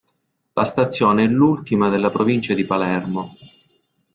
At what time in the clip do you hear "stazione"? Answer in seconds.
0.65-1.25